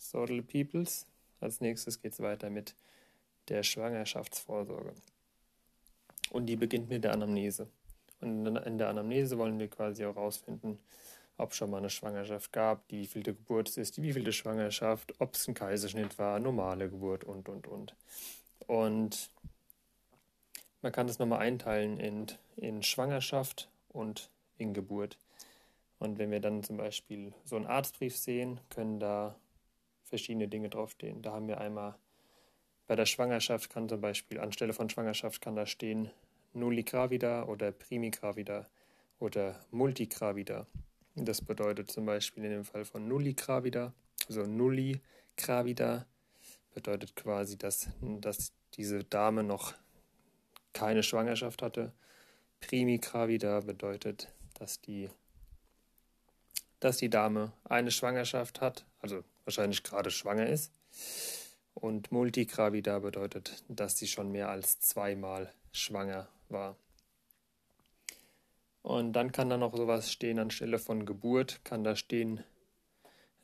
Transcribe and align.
Sodal 0.00 0.42
Peoples. 0.42 1.06
Als 1.40 1.60
nächstes 1.60 2.00
geht 2.00 2.12
es 2.12 2.20
weiter 2.20 2.50
mit 2.50 2.74
der 3.48 3.62
Schwangerschaftsvorsorge. 3.62 4.94
Und 6.30 6.46
die 6.46 6.56
beginnt 6.56 6.88
mit 6.88 7.04
der 7.04 7.12
Anamnese. 7.12 7.68
Und 8.20 8.46
in 8.46 8.78
der 8.78 8.88
Anamnese 8.88 9.38
wollen 9.38 9.58
wir 9.58 9.68
quasi 9.68 10.04
auch 10.04 10.14
herausfinden, 10.14 10.78
ob 11.36 11.54
schon 11.54 11.70
mal 11.70 11.78
eine 11.78 11.90
Schwangerschaft 11.90 12.52
gab, 12.52 12.86
die 12.88 13.00
wievielte 13.00 13.34
Geburt 13.34 13.68
es 13.68 13.76
ist, 13.76 13.96
die 13.96 14.02
wievielte 14.02 14.32
Schwangerschaft, 14.32 15.14
ob 15.20 15.34
es 15.34 15.48
ein 15.48 15.54
Kaiserschnitt 15.54 16.18
war, 16.18 16.38
normale 16.38 16.90
Geburt 16.90 17.24
und, 17.24 17.48
und, 17.48 17.66
und. 17.66 17.94
Und 18.66 19.30
man 20.82 20.92
kann 20.92 21.06
das 21.06 21.18
nochmal 21.18 21.40
einteilen 21.40 21.98
in, 21.98 22.26
in 22.56 22.82
Schwangerschaft 22.82 23.70
und 23.88 24.30
in 24.58 24.74
Geburt. 24.74 25.16
Und 25.98 26.18
wenn 26.18 26.30
wir 26.30 26.40
dann 26.40 26.62
zum 26.62 26.76
Beispiel 26.76 27.32
so 27.44 27.56
einen 27.56 27.66
Arztbrief 27.66 28.16
sehen, 28.16 28.60
können 28.68 29.00
da 29.00 29.34
verschiedene 30.10 30.48
Dinge 30.48 30.68
draufstehen. 30.68 31.22
Da 31.22 31.32
haben 31.32 31.48
wir 31.48 31.60
einmal 31.60 31.96
bei 32.86 32.96
der 32.96 33.06
Schwangerschaft 33.06 33.70
kann 33.70 33.88
zum 33.88 34.00
Beispiel 34.00 34.40
anstelle 34.40 34.72
von 34.72 34.90
Schwangerschaft 34.90 35.40
kann 35.40 35.56
da 35.56 35.64
stehen 35.64 36.10
Nulli 36.52 36.82
gravida 36.82 37.44
oder 37.44 37.70
Primi 37.70 38.10
gravida 38.10 38.68
oder 39.20 39.60
Multi 39.70 40.06
gravida. 40.06 40.66
Das 41.14 41.40
bedeutet 41.40 41.90
zum 41.90 42.06
Beispiel 42.06 42.44
in 42.44 42.50
dem 42.50 42.64
Fall 42.64 42.84
von 42.84 43.06
Nulli 43.06 43.34
gravida, 43.34 43.92
also 44.26 44.44
Nulli 44.44 45.00
gravida 45.36 46.06
bedeutet 46.74 47.14
quasi, 47.14 47.56
dass, 47.56 47.88
dass 48.00 48.52
diese 48.74 49.04
Dame 49.04 49.44
noch 49.44 49.74
keine 50.72 51.02
Schwangerschaft 51.02 51.62
hatte. 51.62 51.92
Primi 52.60 52.98
gravida 52.98 53.60
bedeutet, 53.60 54.32
dass 54.54 54.80
die, 54.80 55.08
dass 56.80 56.96
die 56.96 57.10
Dame 57.10 57.52
eine 57.64 57.90
Schwangerschaft 57.90 58.60
hat, 58.60 58.84
also 59.00 59.24
wahrscheinlich 59.44 59.82
gerade 59.82 60.10
schwanger 60.10 60.46
ist. 60.46 60.72
Und 61.74 62.12
multigravida 62.12 62.98
bedeutet, 62.98 63.62
dass 63.68 63.96
sie 63.96 64.06
schon 64.06 64.30
mehr 64.30 64.48
als 64.48 64.80
zweimal 64.80 65.52
schwanger 65.72 66.28
war. 66.48 66.76
Und 68.82 69.12
dann 69.12 69.32
kann 69.32 69.50
da 69.50 69.56
noch 69.56 69.76
sowas 69.76 70.10
stehen 70.10 70.38
anstelle 70.38 70.78
von 70.78 71.04
Geburt, 71.04 71.60
kann 71.64 71.84
da 71.84 71.96
stehen 71.96 72.42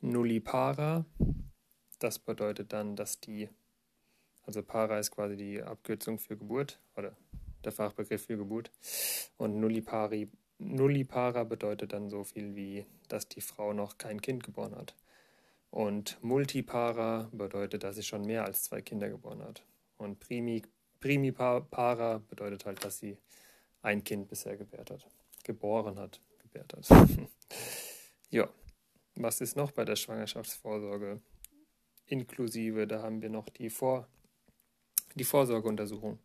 nullipara. 0.01 1.05
Das 1.99 2.19
bedeutet 2.19 2.73
dann, 2.73 2.95
dass 2.95 3.19
die, 3.19 3.49
also 4.45 4.63
para 4.63 4.99
ist 4.99 5.11
quasi 5.11 5.37
die 5.37 5.61
Abkürzung 5.61 6.19
für 6.19 6.37
Geburt 6.37 6.79
oder 6.95 7.15
der 7.63 7.71
Fachbegriff 7.71 8.25
für 8.25 8.37
Geburt. 8.37 8.71
Und 9.37 9.59
nullipari, 9.59 10.29
nullipara 10.59 11.43
bedeutet 11.43 11.93
dann 11.93 12.09
so 12.09 12.23
viel 12.23 12.55
wie, 12.55 12.85
dass 13.07 13.27
die 13.27 13.41
Frau 13.41 13.73
noch 13.73 13.97
kein 13.97 14.21
Kind 14.21 14.43
geboren 14.43 14.75
hat. 14.75 14.95
Und 15.69 16.17
multipara 16.23 17.29
bedeutet, 17.31 17.83
dass 17.83 17.95
sie 17.95 18.03
schon 18.03 18.25
mehr 18.25 18.45
als 18.45 18.63
zwei 18.63 18.81
Kinder 18.81 19.09
geboren 19.09 19.43
hat. 19.43 19.63
Und 19.97 20.19
primi, 20.19 20.63
primipara 20.99 22.19
bedeutet 22.29 22.65
halt, 22.65 22.83
dass 22.83 22.99
sie 22.99 23.17
ein 23.81 24.03
Kind 24.03 24.27
bisher 24.27 24.57
gebärt 24.57 24.91
hat. 24.91 25.05
Geboren 25.43 25.99
hat, 25.99 26.21
gebärt 26.39 26.73
hat. 26.73 26.87
ja, 28.29 28.49
was 29.15 29.41
ist 29.41 29.55
noch 29.55 29.71
bei 29.71 29.85
der 29.85 29.95
Schwangerschaftsvorsorge? 29.95 31.21
Inklusive, 32.05 32.87
da 32.87 33.01
haben 33.01 33.21
wir 33.21 33.29
noch 33.29 33.49
die, 33.49 33.69
Vor 33.69 34.07
die 35.15 35.23
Vorsorgeuntersuchung. 35.23 36.19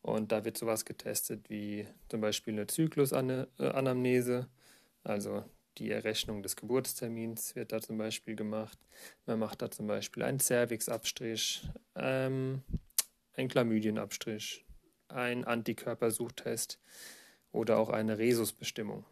Und 0.00 0.32
da 0.32 0.44
wird 0.44 0.58
sowas 0.58 0.84
getestet 0.84 1.48
wie 1.48 1.86
zum 2.08 2.20
Beispiel 2.20 2.54
eine 2.54 2.66
Zyklusanamnese, 2.66 4.48
also 5.04 5.44
die 5.78 5.90
Errechnung 5.90 6.42
des 6.42 6.56
Geburtstermins 6.56 7.56
wird 7.56 7.72
da 7.72 7.80
zum 7.80 7.98
Beispiel 7.98 8.36
gemacht. 8.36 8.78
Man 9.26 9.38
macht 9.38 9.62
da 9.62 9.70
zum 9.70 9.86
Beispiel 9.86 10.22
einen 10.22 10.40
Cervixabstrich, 10.40 11.68
ähm, 11.94 12.62
einen 13.34 13.48
Chlamydienabstrich, 13.48 14.64
einen 15.08 15.44
Antikörpersuchtest 15.44 16.78
oder 17.52 17.78
auch 17.78 17.90
eine 17.90 18.18
Rhesusbestimmung. 18.18 19.04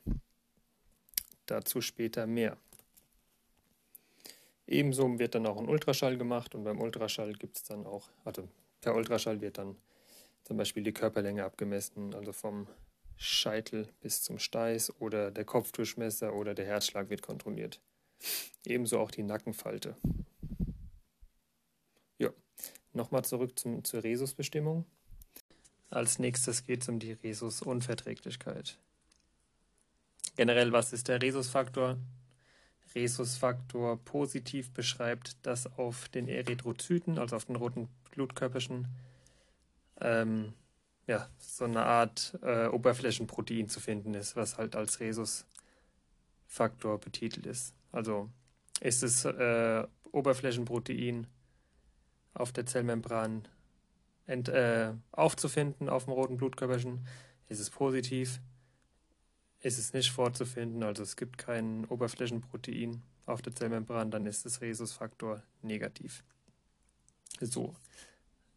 Dazu 1.46 1.80
später 1.80 2.26
mehr. 2.26 2.56
Ebenso 4.66 5.18
wird 5.18 5.34
dann 5.34 5.46
auch 5.46 5.58
ein 5.58 5.68
Ultraschall 5.68 6.16
gemacht 6.16 6.54
und 6.54 6.62
beim 6.62 6.80
Ultraschall 6.80 7.32
gibt 7.32 7.56
es 7.56 7.64
dann 7.64 7.86
auch, 7.86 8.08
also 8.24 8.48
per 8.80 8.94
Ultraschall 8.94 9.40
wird 9.40 9.58
dann 9.58 9.76
zum 10.44 10.56
Beispiel 10.56 10.84
die 10.84 10.92
Körperlänge 10.92 11.44
abgemessen, 11.44 12.14
also 12.14 12.32
vom 12.32 12.68
Scheitel 13.22 13.86
bis 14.00 14.22
zum 14.22 14.38
Steiß 14.38 14.98
oder 14.98 15.30
der 15.30 15.44
Kopfdurchmesser 15.44 16.32
oder 16.32 16.54
der 16.54 16.64
Herzschlag 16.64 17.10
wird 17.10 17.20
kontrolliert. 17.20 17.78
Ebenso 18.64 18.98
auch 18.98 19.10
die 19.10 19.22
Nackenfalte. 19.22 19.94
Ja, 22.16 22.30
nochmal 22.94 23.22
zurück 23.22 23.58
zum, 23.58 23.84
zur 23.84 24.02
Rhesusbestimmung. 24.04 24.86
Als 25.90 26.18
nächstes 26.18 26.64
geht 26.64 26.80
es 26.80 26.88
um 26.88 26.98
die 26.98 27.12
Rhesusunverträglichkeit. 27.12 28.78
Generell, 30.36 30.72
was 30.72 30.94
ist 30.94 31.08
der 31.08 31.20
Rhesusfaktor? 31.20 31.98
Rhesusfaktor 32.94 33.98
positiv 33.98 34.70
beschreibt, 34.70 35.36
dass 35.44 35.66
auf 35.78 36.08
den 36.08 36.26
Erythrozyten, 36.26 37.18
also 37.18 37.36
auf 37.36 37.44
den 37.44 37.56
roten 37.56 37.88
Blutkörperchen, 38.12 38.88
ähm, 40.00 40.54
ja, 41.06 41.28
so 41.38 41.64
eine 41.64 41.84
Art 41.84 42.38
äh, 42.42 42.66
Oberflächenprotein 42.66 43.68
zu 43.68 43.80
finden 43.80 44.14
ist, 44.14 44.36
was 44.36 44.58
halt 44.58 44.76
als 44.76 45.00
Rhesusfaktor 45.00 46.98
betitelt 46.98 47.46
ist. 47.46 47.74
Also 47.92 48.30
ist 48.80 49.02
es 49.02 49.24
äh, 49.24 49.86
Oberflächenprotein 50.12 51.26
auf 52.34 52.52
der 52.52 52.66
Zellmembran 52.66 53.48
ent, 54.26 54.48
äh, 54.48 54.92
aufzufinden 55.12 55.88
auf 55.88 56.04
dem 56.04 56.12
roten 56.12 56.36
Blutkörperchen, 56.36 57.06
ist 57.48 57.60
es 57.60 57.70
positiv. 57.70 58.40
Ist 59.62 59.78
es 59.78 59.92
nicht 59.92 60.10
vorzufinden, 60.10 60.82
also 60.82 61.02
es 61.02 61.16
gibt 61.16 61.36
kein 61.36 61.84
Oberflächenprotein 61.84 63.02
auf 63.26 63.42
der 63.42 63.54
Zellmembran, 63.54 64.10
dann 64.10 64.24
ist 64.24 64.46
das 64.46 64.62
Rhesusfaktor 64.62 65.42
negativ. 65.60 66.24
So, 67.40 67.74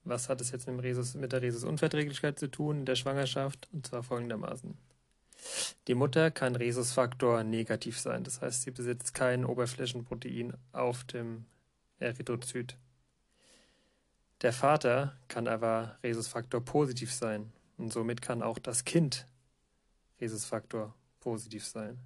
was 0.04 0.30
hat 0.30 0.42
es 0.42 0.52
jetzt 0.52 0.68
mit, 0.68 0.84
Rhesus, 0.84 1.16
mit 1.16 1.32
der 1.32 1.42
Rhesusunverträglichkeit 1.42 2.38
zu 2.38 2.50
tun 2.50 2.80
in 2.80 2.86
der 2.86 2.96
Schwangerschaft? 2.96 3.70
Und 3.72 3.88
zwar 3.88 4.04
folgendermaßen. 4.04 4.78
Die 5.88 5.96
Mutter 5.96 6.32
kann 6.32 6.56
Rhesusfaktor 6.56 7.44
negativ 7.44 8.00
sein, 8.00 8.24
das 8.24 8.42
heißt, 8.42 8.62
sie 8.62 8.72
besitzt 8.72 9.14
kein 9.14 9.44
Oberflächenprotein 9.44 10.54
auf 10.72 11.04
dem 11.04 11.46
Erythrozyt. 12.00 12.78
Der 14.42 14.54
Vater 14.54 15.18
kann 15.28 15.48
aber 15.48 15.98
Rhesusfaktor 16.04 16.62
positiv 16.62 17.14
sein 17.14 17.52
und 17.78 17.92
somit 17.92 18.22
kann 18.22 18.42
auch 18.42 18.60
das 18.60 18.86
Kind 18.86 19.26
Rhesusfaktor 20.20 20.94
positiv 21.20 21.66
sein. 21.66 22.00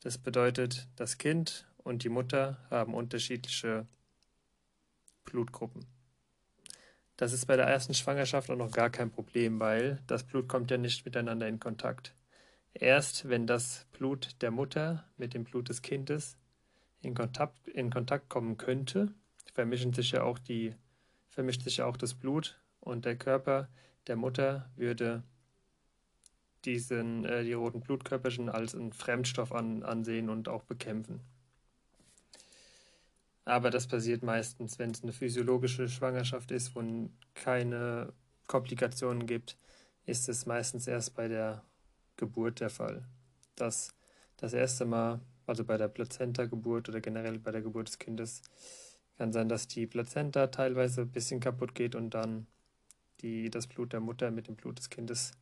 Das 0.00 0.18
bedeutet, 0.18 0.88
das 0.96 1.18
Kind 1.18 1.66
und 1.78 2.04
die 2.04 2.08
Mutter 2.08 2.58
haben 2.70 2.94
unterschiedliche 2.94 3.86
Blutgruppen. 5.24 5.86
Das 7.20 7.34
ist 7.34 7.44
bei 7.44 7.56
der 7.56 7.66
ersten 7.66 7.92
Schwangerschaft 7.92 8.48
auch 8.48 8.56
noch 8.56 8.70
gar 8.70 8.88
kein 8.88 9.10
Problem, 9.10 9.60
weil 9.60 10.00
das 10.06 10.24
Blut 10.24 10.48
kommt 10.48 10.70
ja 10.70 10.78
nicht 10.78 11.04
miteinander 11.04 11.46
in 11.48 11.60
Kontakt. 11.60 12.14
Erst 12.72 13.28
wenn 13.28 13.46
das 13.46 13.84
Blut 13.92 14.40
der 14.40 14.50
Mutter 14.50 15.04
mit 15.18 15.34
dem 15.34 15.44
Blut 15.44 15.68
des 15.68 15.82
Kindes 15.82 16.38
in 17.02 17.12
Kontakt, 17.12 17.68
in 17.68 17.90
Kontakt 17.90 18.30
kommen 18.30 18.56
könnte, 18.56 19.12
vermischen 19.52 19.92
sich 19.92 20.12
ja 20.12 20.22
auch 20.22 20.38
die, 20.38 20.74
vermischt 21.28 21.60
sich 21.60 21.76
ja 21.76 21.84
auch 21.84 21.98
das 21.98 22.14
Blut 22.14 22.58
und 22.80 23.04
der 23.04 23.16
Körper 23.16 23.68
der 24.06 24.16
Mutter 24.16 24.70
würde 24.76 25.22
diesen, 26.64 27.26
äh, 27.26 27.44
die 27.44 27.52
roten 27.52 27.82
Blutkörperchen 27.82 28.48
als 28.48 28.74
einen 28.74 28.94
Fremdstoff 28.94 29.52
an, 29.52 29.82
ansehen 29.82 30.30
und 30.30 30.48
auch 30.48 30.62
bekämpfen. 30.62 31.20
Aber 33.50 33.70
das 33.70 33.88
passiert 33.88 34.22
meistens, 34.22 34.78
wenn 34.78 34.92
es 34.92 35.02
eine 35.02 35.12
physiologische 35.12 35.88
Schwangerschaft 35.88 36.52
ist, 36.52 36.76
wo 36.76 37.10
keine 37.34 38.12
Komplikationen 38.46 39.26
gibt, 39.26 39.58
ist 40.06 40.28
es 40.28 40.46
meistens 40.46 40.86
erst 40.86 41.16
bei 41.16 41.26
der 41.26 41.64
Geburt 42.16 42.60
der 42.60 42.70
Fall. 42.70 43.08
Dass 43.56 43.92
das 44.36 44.52
erste 44.52 44.84
Mal, 44.84 45.20
also 45.46 45.64
bei 45.64 45.76
der 45.76 45.88
Plazenta-Geburt 45.88 46.90
oder 46.90 47.00
generell 47.00 47.40
bei 47.40 47.50
der 47.50 47.60
Geburt 47.60 47.88
des 47.88 47.98
Kindes, 47.98 48.42
kann 49.18 49.32
sein, 49.32 49.48
dass 49.48 49.66
die 49.66 49.88
Plazenta 49.88 50.46
teilweise 50.46 51.00
ein 51.00 51.10
bisschen 51.10 51.40
kaputt 51.40 51.74
geht 51.74 51.96
und 51.96 52.10
dann 52.10 52.46
die, 53.20 53.50
das 53.50 53.66
Blut 53.66 53.92
der 53.92 53.98
Mutter 53.98 54.30
mit 54.30 54.46
dem 54.46 54.54
Blut 54.54 54.78
des 54.78 54.90
Kindes 54.90 55.32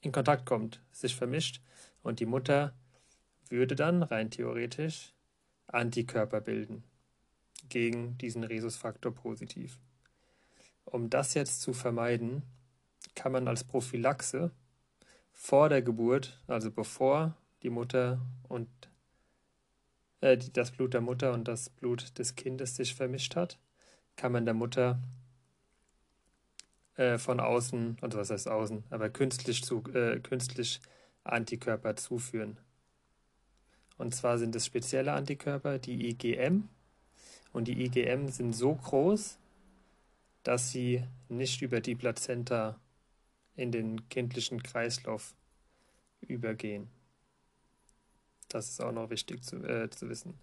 in 0.00 0.10
Kontakt 0.10 0.46
kommt, 0.46 0.82
sich 0.90 1.14
vermischt 1.14 1.62
und 2.02 2.18
die 2.18 2.26
Mutter 2.26 2.74
würde 3.50 3.76
dann 3.76 4.02
rein 4.02 4.32
theoretisch 4.32 5.14
Antikörper 5.68 6.40
bilden 6.40 6.82
gegen 7.68 8.18
diesen 8.18 8.44
Rhesusfaktor 8.44 9.14
positiv. 9.14 9.78
Um 10.84 11.10
das 11.10 11.34
jetzt 11.34 11.60
zu 11.60 11.72
vermeiden, 11.72 12.42
kann 13.14 13.32
man 13.32 13.48
als 13.48 13.64
Prophylaxe 13.64 14.50
vor 15.32 15.68
der 15.68 15.82
Geburt, 15.82 16.42
also 16.46 16.70
bevor 16.70 17.36
die 17.62 17.70
Mutter 17.70 18.20
und 18.48 18.68
äh, 20.20 20.38
das 20.38 20.70
Blut 20.72 20.94
der 20.94 21.00
Mutter 21.00 21.32
und 21.32 21.46
das 21.46 21.70
Blut 21.70 22.18
des 22.18 22.34
Kindes 22.34 22.76
sich 22.76 22.94
vermischt 22.94 23.36
hat, 23.36 23.58
kann 24.16 24.32
man 24.32 24.44
der 24.44 24.54
Mutter 24.54 25.00
äh, 26.96 27.18
von 27.18 27.38
außen, 27.40 27.98
also 28.00 28.18
was 28.18 28.30
heißt 28.30 28.48
außen, 28.48 28.84
aber 28.90 29.10
künstlich, 29.10 29.62
zu, 29.62 29.84
äh, 29.92 30.18
künstlich 30.20 30.80
Antikörper 31.24 31.96
zuführen. 31.96 32.58
Und 33.98 34.14
zwar 34.14 34.38
sind 34.38 34.54
es 34.56 34.64
spezielle 34.64 35.12
Antikörper, 35.12 35.78
die 35.78 36.08
IgM. 36.08 36.68
Und 37.52 37.68
die 37.68 37.84
IgM 37.84 38.28
sind 38.28 38.52
so 38.52 38.74
groß, 38.74 39.38
dass 40.44 40.70
sie 40.70 41.04
nicht 41.28 41.60
über 41.62 41.80
die 41.80 41.94
Plazenta 41.94 42.78
in 43.56 43.72
den 43.72 44.08
kindlichen 44.08 44.62
Kreislauf 44.62 45.34
übergehen. 46.20 46.88
Das 48.48 48.68
ist 48.68 48.80
auch 48.80 48.92
noch 48.92 49.10
wichtig 49.10 49.44
zu, 49.44 49.56
äh, 49.56 49.90
zu 49.90 50.08
wissen. 50.08 50.38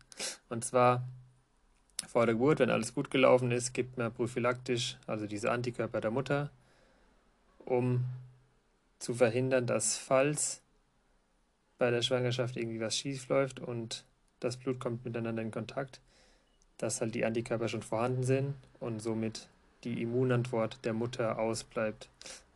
Und 0.49 0.63
zwar 0.63 1.07
vor 2.07 2.25
der 2.25 2.35
Geburt, 2.35 2.59
wenn 2.59 2.69
alles 2.69 2.93
gut 2.93 3.09
gelaufen 3.09 3.51
ist, 3.51 3.73
gibt 3.73 3.97
man 3.97 4.13
prophylaktisch, 4.13 4.97
also 5.07 5.25
diese 5.25 5.51
Antikörper 5.51 6.01
der 6.01 6.11
Mutter, 6.11 6.51
um 7.59 8.05
zu 8.99 9.15
verhindern, 9.15 9.65
dass 9.65 9.97
falls 9.97 10.61
bei 11.77 11.91
der 11.91 12.01
Schwangerschaft 12.01 12.57
irgendwie 12.57 12.79
was 12.79 12.97
schief 12.97 13.27
läuft 13.27 13.59
und 13.59 14.05
das 14.39 14.57
Blut 14.57 14.79
kommt 14.79 15.05
miteinander 15.05 15.41
in 15.41 15.51
Kontakt, 15.51 16.01
dass 16.77 17.01
halt 17.01 17.15
die 17.15 17.25
Antikörper 17.25 17.67
schon 17.67 17.81
vorhanden 17.81 18.23
sind 18.23 18.55
und 18.79 18.99
somit 19.01 19.49
die 19.83 20.01
Immunantwort 20.01 20.83
der 20.83 20.93
Mutter 20.93 21.39
ausbleibt. 21.39 22.09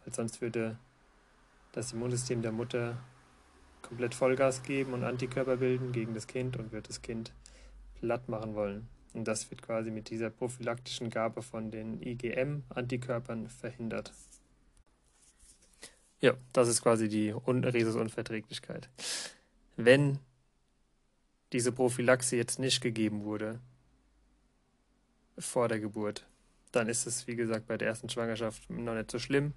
Weil 0.03 0.13
sonst 0.13 0.41
würde 0.41 0.77
das 1.71 1.93
Immunsystem 1.93 2.41
der 2.41 2.51
Mutter 2.51 2.97
komplett 3.81 4.15
Vollgas 4.15 4.63
geben 4.63 4.93
und 4.93 5.03
Antikörper 5.03 5.57
bilden 5.57 5.91
gegen 5.91 6.13
das 6.13 6.27
Kind 6.27 6.57
und 6.57 6.71
wird 6.71 6.89
das 6.89 7.01
Kind 7.01 7.31
platt 7.99 8.27
machen 8.27 8.55
wollen. 8.55 8.87
Und 9.13 9.27
das 9.27 9.49
wird 9.49 9.61
quasi 9.61 9.91
mit 9.91 10.09
dieser 10.09 10.29
prophylaktischen 10.29 11.09
Gabe 11.09 11.41
von 11.41 11.71
den 11.71 12.01
IgM-Antikörpern 12.01 13.47
verhindert. 13.47 14.13
Ja, 16.21 16.33
das 16.51 16.67
ist 16.67 16.81
quasi 16.81 17.07
die 17.07 17.29
Rhesusunverträglichkeit. 17.29 18.89
Wenn 19.77 20.19
diese 21.53 21.71
Prophylaxe 21.71 22.35
jetzt 22.35 22.59
nicht 22.59 22.81
gegeben 22.81 23.23
wurde 23.23 23.59
vor 25.37 25.69
der 25.69 25.79
Geburt, 25.79 26.25
dann 26.71 26.89
ist 26.89 27.07
es, 27.07 27.25
wie 27.27 27.35
gesagt, 27.35 27.67
bei 27.67 27.77
der 27.77 27.87
ersten 27.87 28.09
Schwangerschaft 28.09 28.69
noch 28.69 28.93
nicht 28.93 29.09
so 29.09 29.17
schlimm, 29.17 29.53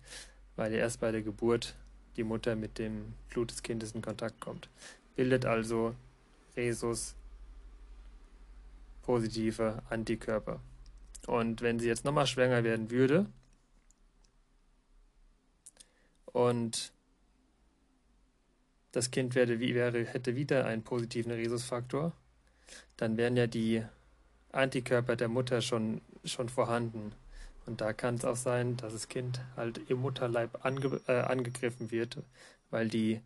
weil 0.56 0.73
ja 0.73 0.79
erst 0.79 1.00
bei 1.00 1.11
der 1.11 1.23
Geburt 1.23 1.75
die 2.17 2.25
Mutter 2.25 2.55
mit 2.55 2.79
dem 2.79 3.14
Blut 3.29 3.50
des 3.50 3.62
Kindes 3.62 3.93
in 3.93 4.03
Kontakt 4.03 4.41
kommt. 4.41 4.69
Bildet 5.17 5.44
also 5.44 5.94
Rhesus 6.56 7.17
positive 9.03 9.82
Antikörper. 9.91 10.61
Und 11.26 11.61
wenn 11.61 11.81
sie 11.81 11.88
jetzt 11.88 12.05
nochmal 12.05 12.26
schwanger 12.26 12.62
werden 12.62 12.91
würde 12.91 13.26
und 16.32 16.93
das 18.93 19.11
Kind 19.11 19.34
wäre, 19.34 19.58
wäre, 19.58 20.05
hätte 20.05 20.37
wieder 20.37 20.67
einen 20.67 20.82
positiven 20.82 21.32
Rhesusfaktor, 21.32 22.12
dann 22.96 23.17
wären 23.17 23.37
ja 23.37 23.46
die 23.46 23.82
Antikörper 24.52 25.17
der 25.17 25.29
Mutter 25.29 25.62
schon, 25.62 26.02
schon 26.25 26.49
vorhanden. 26.49 27.12
Und 27.64 27.81
da 27.81 27.93
kann 27.93 28.17
es 28.17 28.25
auch 28.25 28.37
sein, 28.37 28.76
dass 28.76 28.93
das 28.93 29.08
Kind 29.08 29.40
halt 29.56 29.79
im 29.88 30.00
Mutterleib 30.00 30.64
ange, 30.64 31.00
äh, 31.06 31.20
angegriffen 31.20 31.90
wird, 31.90 32.19
weil 32.70 32.88
die 32.88 33.23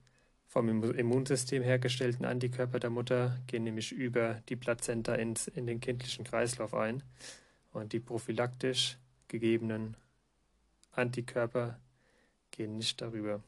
vom 0.46 0.84
Immunsystem 0.84 1.62
hergestellten 1.62 2.24
Antikörper 2.24 2.78
der 2.78 2.90
Mutter 2.90 3.38
gehen 3.46 3.64
nämlich 3.64 3.92
über 3.92 4.40
die 4.48 4.56
Plazenta 4.56 5.14
ins, 5.14 5.48
in 5.48 5.66
den 5.66 5.80
kindlichen 5.80 6.24
Kreislauf 6.24 6.74
ein. 6.74 7.02
Und 7.72 7.92
die 7.92 8.00
prophylaktisch 8.00 8.96
gegebenen 9.28 9.96
Antikörper 10.92 11.78
gehen 12.56 12.76
nicht 12.76 13.00
darüber. 13.00 13.42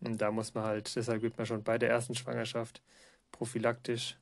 Und 0.00 0.20
da 0.20 0.30
muss 0.30 0.54
man 0.54 0.64
halt, 0.64 0.94
deshalb 0.96 1.20
gibt 1.20 1.38
man 1.38 1.46
schon 1.46 1.62
bei 1.62 1.78
der 1.78 1.90
ersten 1.90 2.14
Schwangerschaft 2.14 2.82
prophylaktisch 3.30 4.16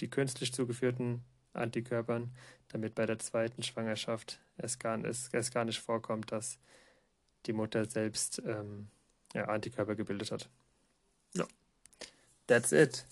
die 0.00 0.08
künstlich 0.08 0.52
zugeführten 0.52 1.24
Antikörpern, 1.52 2.30
damit 2.68 2.94
bei 2.94 3.06
der 3.06 3.18
zweiten 3.18 3.62
Schwangerschaft 3.62 4.40
es 4.56 4.78
gar, 4.78 5.02
es, 5.04 5.28
es 5.32 5.50
gar 5.50 5.64
nicht 5.64 5.80
vorkommt, 5.80 6.30
dass 6.30 6.58
die 7.46 7.52
Mutter 7.52 7.84
selbst 7.86 8.42
ähm, 8.44 8.88
ja, 9.34 9.46
Antikörper 9.46 9.94
gebildet 9.94 10.30
hat. 10.30 10.48
Ja. 11.34 11.46
That's 12.46 12.72
it. 12.72 13.04